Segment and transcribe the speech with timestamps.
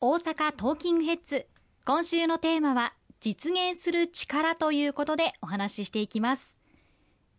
[0.00, 1.46] 大阪トーキングヘッズ。
[1.84, 6.60] 今週のテーマは実現する力ということでお話ししていきます。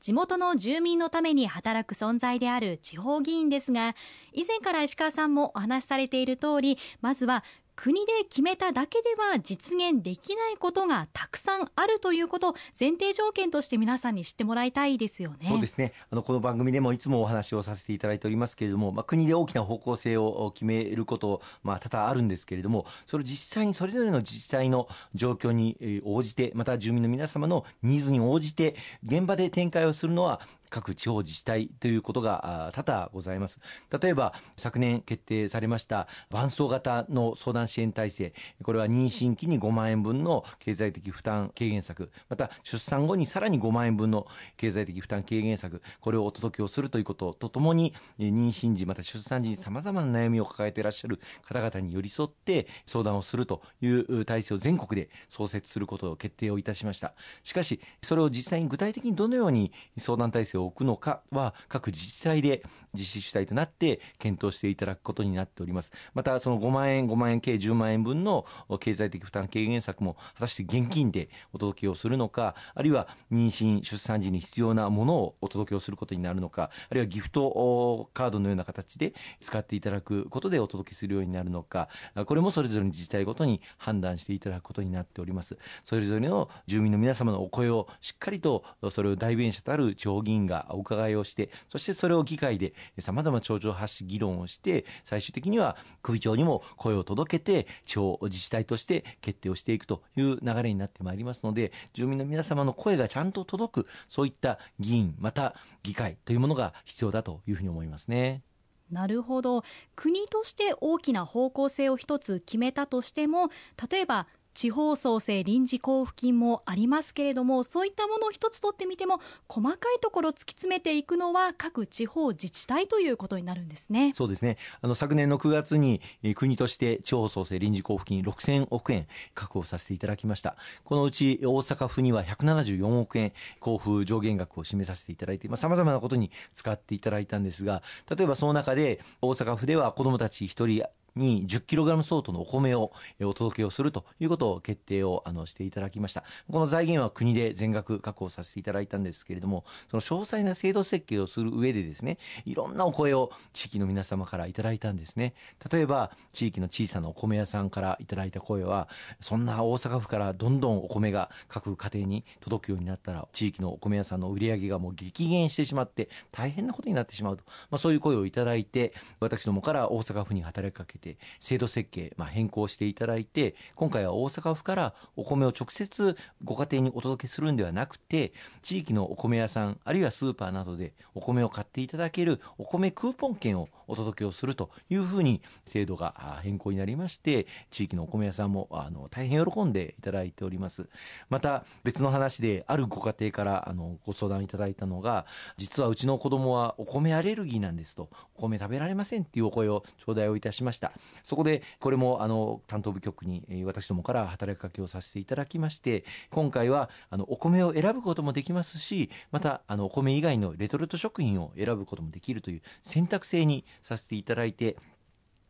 [0.00, 3.94] 地元の住民のために働く存在である地方議員ですが
[4.32, 7.44] 以前から石川さんもお話しされている通りまずは
[7.80, 15.36] 国で決めただけでは実現できないことがたくさんあるということを前提条件として皆さんに知ってもらいたいですよね。
[15.42, 15.92] そうですね。
[16.10, 28.74] あの、この番組でもいつもお話をさせていただいておりますけれども、まあ、国で大きな方向性を決めること、まあ、多々あるんですけれども、それを実際にそれぞれの自治体の状況に応じて、また住民の皆様のニーズに応じて、
[29.06, 30.40] 現場で展開をするのは、
[30.70, 33.58] 各地方自治体ということが多々ございます。
[34.00, 38.34] 例えば、昨年決定されました伴走型の相談支援体制。
[38.62, 42.10] これは妊娠期に5万円分の経済的負担軽減策。
[42.28, 44.26] また、出産後にさらに5万円分の
[44.56, 45.82] 経済的負担軽減策。
[46.00, 57.14] これをお届けをするということとともに、妊娠時また出産時に様々な悩みを抱えていらっしゃる方々に寄り添って相談をするという体制を全国で創設することを決定をいたしました。
[57.42, 62.62] しかし、それを実際に具体的にどのように相談体制を置くのかは各自治体で
[62.94, 65.92] 実施主体となって検討していただくことになっております。
[66.14, 68.46] また、その5万円、5万円計10万円分の
[68.80, 81.88] 経済的負担軽減策も果たして現金でお届けをするのか、あるいは妊娠、出産時に必要なものをお届けをすることになるのか、あるいはギフトカードのような形で使っていただくことでお届けするようになるのか、
[82.26, 85.56] これもそれぞれの自治体ごとに判断していただくことになっております。
[85.84, 108.42] それぞれの住民の皆様のお声をしっかりとそれを代弁者とある地方議員がお伺いをして、そしてそれを議会で様々町長発し議論をして、最終的には首長にも声を届けて、地方自治体として決定をしていくという流れになってまいりますので、住民の皆様の声がちゃんと届く、そういった議員、また議会というものが必要だというふうに思いますね。
[108.90, 109.64] なるほど
[109.96, 113.50] 国として大きな方向性を一つ決めたとしても
[113.90, 114.26] 例えば
[114.58, 124.10] 地方創生臨時交付金もありますけれどもそういったものを一つ取ってみても細かいところ突き詰めていくのは各地方自治体ということになるんですね。
[124.16, 124.56] そうですね。
[124.80, 126.00] あの昨年の9月に
[126.34, 130.56] 国として地方創生臨時交付金6000億円確保させていただきました。
[130.82, 133.32] このうち大阪府には174億円
[133.64, 140.84] 交付上限額を示させていただいてさまざ、まなことに使っていただいたんですが例えばその中で大阪府では子どもたち1人
[141.16, 142.92] に 10kg 相当のお米を
[143.22, 146.24] お届けをするということを決定をあのしていただきました。
[146.50, 155.34] この財源は国で全額確保させていただいたんですけれども、その詳細な制度設計をする上でですね、いろんなお声を地域の皆様からいただいたんですね。
[155.70, 158.88] 例えば、地域の小さなお米屋さんからいただいた声は、
[159.20, 167.44] そんな大阪府からどんどんお米が各家庭に届くようになったら、地域のお米屋さんの売り上げがもう激減してしまって、大変なことになってしまうと。
[167.70, 178.32] まあそういう声をいただいて、私どもから大阪府に働きかけて、て制度設計、まあ、変更していただいて今回は大阪府からお米を直接ご家庭にお届けするんではなくて
[178.62, 190.88] 地域のお米屋さんあるいはスーパーなどでお米を買っていただけるお米クーポン券をお届けをするというふうに制度が変更になりまして地域のお米屋さんもあの大変喜んでいただいております。
[191.30, 195.26] また別の話であるご家庭からあのご相談いただいたのが
[195.56, 200.87] 実はうちの子供はお米アレルギーなんですとお米食べられませんっていうお声を頂戴をいたしました。
[201.22, 214.76] そこでこれもあの担当部局に私どもから働きかけをさせていただきまして今回はあのお米を選ぶこともできますしまたあのお米以外のレトルト食品を選ぶこともできるという選択制にさせていただいて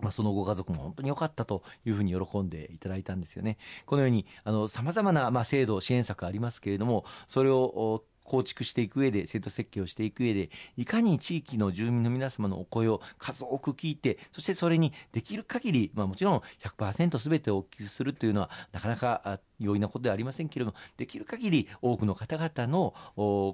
[0.01, 3.59] まあ、そのご家族も本当に良かったというふうに喜んでいただいたんですよね。
[3.85, 22.95] このように、あの、様々な、まあ、制度、支援策ありますけれども、それを構築していく上で、制度設計をしていく上で、いかに地域の住民の皆様のお声を数多く聞いて、そしてそれにできる限り、まあもちろん100%全てをお聞きするというのは、なかなか容易なことではありませんけれども、できる限り多くの方々の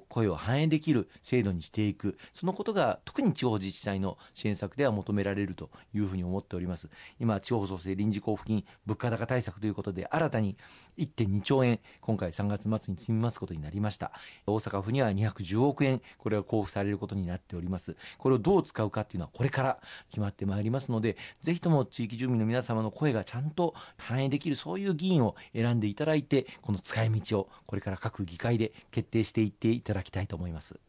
[0.09, 6.89] 声を反映できる制度にしていく、そのことが特に地方自治体の支援策では求められるというふうに思っております。
[7.19, 10.57] 今、地方創生臨時交付金物価高対策ということで、新たに
[10.97, 14.11] 1.2兆円、今回3月末に積みますことになりました。
[14.45, 17.95] 大阪府には210億円、これが交付されることになっております。
[18.17, 19.79] これをどう使うかっていうのはこれから
[20.09, 30.79] 決まってまいりますので、ぜひとも地域住民の皆様の声がちゃんと反映できるそういう議員を選んでいただいて、この使い道をこれから各議会で決定していっていただきたいと思います。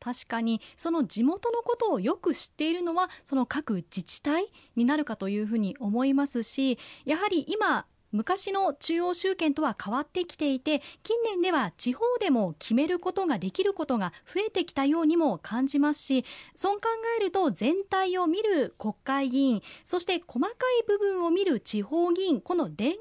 [0.00, 4.46] 確かにその地元のことをよく知っているのはその各自治体
[4.76, 16.24] になるかというふうに思いますしやはり今昔の中央集権とは変わってきていて近年では地方でも決めることができることが増えてきたようにも感じますし
[16.54, 16.88] そう考
[17.20, 22.98] えると全体を見る国会議員そして細かい部分を見る地方議員この連携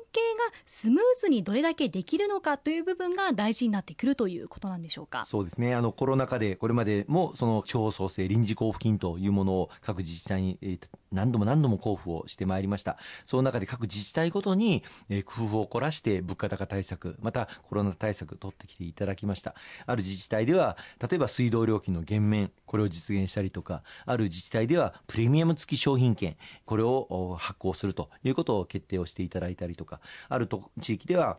[0.52, 5.24] がスムーズにどれだけできるのかという部分が大事になってくるということなんでしょうか？
[5.24, 5.74] そうですね。
[5.74, 10.80] あのコロナ禍でこれまでもその地方創生臨時交付金というものを各自治体に
[11.12, 12.98] 何度も何度も交付をしてまいりました。
[13.26, 14.84] その中で各自治体ごとに
[15.26, 19.56] 工夫を凝らして物価高対策またコロナ対策取ってきていただきました。
[19.86, 26.36] ある自治体では例えば水道料金の減免これを実現したりとかある自治体ではプレミアム付き商品券
[26.66, 31.38] これを発行するということを決定をしていただいたりとかあると地域では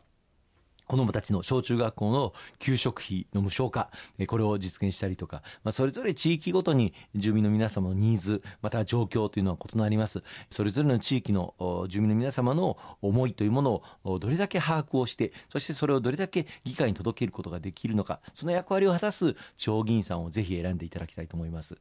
[0.88, 3.90] 子どもたちの小中学校の給食費の無償化、
[4.26, 10.22] これを実現したりとか、まあ、それぞれ地域ごとに住民の皆様のニーズ、また状況というのは異なります。
[10.50, 11.54] それぞれの地域の
[11.88, 21.76] 住民の皆様の思いというものをどれだけ把握をして、そしてそれをどれだけ議会に届けることができるのか、その役割を果たす地方議員さんをぜひ選んでいただきたいと思います。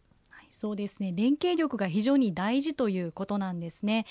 [0.49, 4.05] そうですね連携力が非常に大事ということなんですね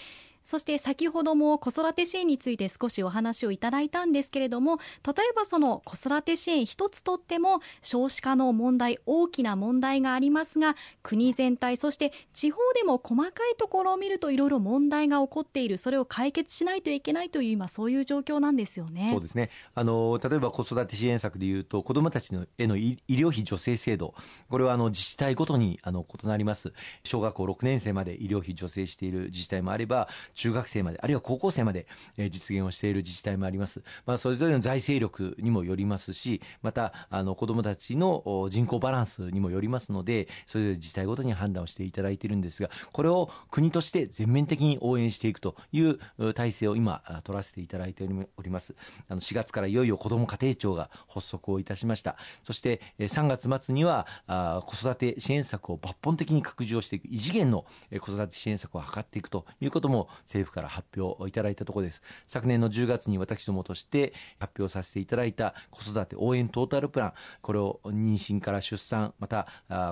[0.47, 15.79] そして先ほども子育て支援について少しお話をいただいたんですけれども例えばその子育て支援一つとっても少子化の問題大きな問題がありますが国全体そして地方でも細かいところを見るといろいろ問題が起こっている。
[15.79, 19.11] それを解決しないといけないという今そういう状況なんですよね。
[19.13, 19.51] そうですね。
[19.75, 24.15] あの例えば子育て支援策でいうと子どもたちのへの医療費助成制度。
[24.49, 26.73] これはあの自治体ごとにあの異なります。
[27.03, 31.87] 小学校6年生まで医療費助成している自治体もあれば中学生まで、あるいは高校生まで、
[32.17, 33.83] え実現をしている自治体もあります。
[34.05, 45.99] まあ、それぞれの財政力にもよりますし、また、あの、子供たちの人口バランスにもよりますので、それぞれ自治体ごとに判断をしていただいているんですが、これを国として全面的に応援していくという
[46.35, 48.07] 体制を今、取らせていただいて
[48.37, 48.75] おります。
[49.09, 52.17] あの、4月からいよいよ子ども家庭庁が発足をいたしました。
[52.43, 57.65] そして、3月末には、あ子育て支援策を抜本的に拡充をしていく異次元の
[58.01, 62.03] 子育て支援策を図っていくということも政府から発表をいただいたところです。
[62.27, 67.13] 昨年の10月に私どもとして発表させていただいた子育て応援トータルプラン。
[67.41, 69.47] これを妊娠から出産また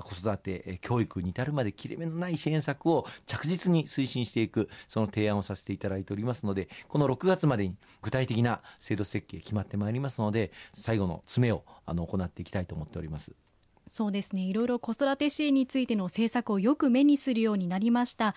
[0.04, 13.32] 子育て教育に至るまで切れ目のない支援策を着実に推進していくその提案をさせていただいておりますのでこの6月までに具体的な制度設計決まってまいりますので最後の詰めをあの行っていきたいと思っております。
[13.86, 14.42] そうですね。
[14.42, 18.34] いろいろ子育て支援についての政策をよく目にするようになりました。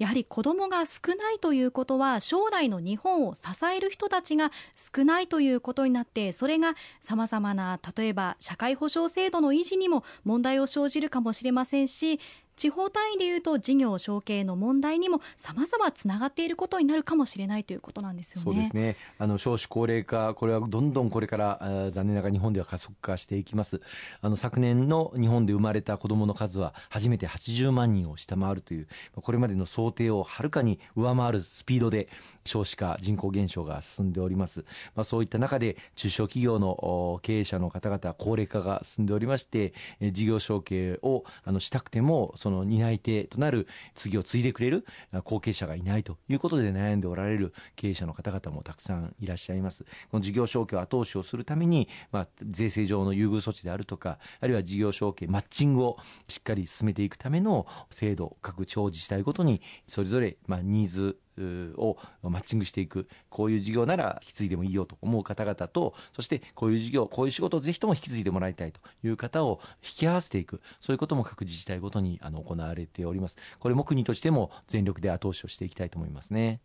[0.00, 12.18] やはり子どもが少ないということは将来の日本を支える人たちが少ないということになってそれがさまざまな例えば社会保障制度の維持にも問題を生じるかもしれませんし
[12.56, 18.44] 地方単位でいうと事業承継の問題にもさまざまつながっていることになるかもしれないということなんですよね。
[18.44, 18.96] そうですね。
[19.18, 23.80] あの少子高齢化これはどんどんこれから残念ながら日本では加速化していきます。
[24.20, 32.08] あの昨年の日本で生まれた子どもの数は初めて80万人を下回るというこれまでの想定をはるかに上回るスピードで
[32.44, 34.64] 少子化人口減少が進んでおります、
[34.94, 39.72] まあ、そういった中で中小企業の経営者の方々高齢化が進んでおりまして
[40.12, 44.86] 事業承継をあのしたくてもその担い手となる次を継いでくれる
[45.24, 49.84] 後継者がいないということで悩んでおられる経営者の方々もたくさんいらっしゃいます。
[50.10, 55.98] この事業承継を後押しをするために、まあ、税制上の優遇措置であるとか、あるいは事業承継、マッチングを
[56.28, 76.60] しっかり進めていくための制度、各地方自治体ごとにそれぞれ、まあ、ニーズをマッチングしていくこういう事業なら引き継いでもいいよと思う方々とそしてこういう事業こういう仕事をぜひとも引き継いでもらいたいという方を引き合わせていくそういうことも各自治体ごとにあの行われておりますこれも国としても全力で後押しをしていきたいと思いますね。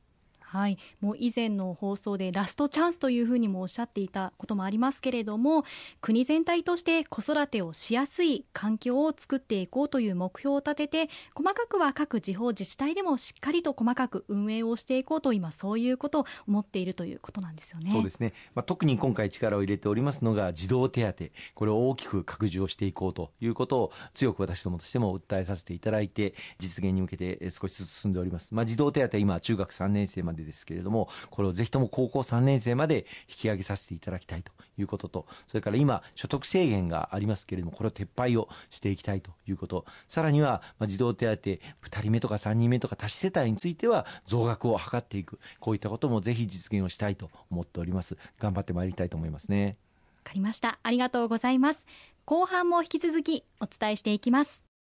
[0.56, 5.66] はい、もう以前の放送でラストチャンスというふうにもおっしゃっていたこともありますけれども
[6.00, 17.92] 国全体として子育てをしやすい環境を作っていこうという目標を立てて細かくは各地方自治体でもしっかりと細かく運営をしていこうと今そういうことを思っているということなんですよね。
[17.92, 28.56] そうですね、まあ、特に今回力を入れておりますのが児童手当これを大きく拡充をしていこうということを強く私どもとしても訴えさせていただいて実現に向けて少しずつ進んでおります。
[28.56, 39.86] まあ、児童手当は今中学3年生までですけれどもこれをぜひとも高校3年生まで引き上げさせていただきたいということとそれから今所得制限がありますけれどもこれを撤廃をしていきたいということ。
[40.08, 41.60] さらには、ま、児童手当2
[42.02, 45.40] 人目とか3人目とか多子世帯については増額を図っていく。
[45.60, 48.18] こういったこともぜひ実現をしたいと思っております。
[48.40, 49.78] 頑張ってまりたいと思いますね。
[50.24, 50.80] わかりました。
[50.82, 51.86] ありがとうございます。
[52.26, 54.75] 後半も引き続きお伝えしていきます。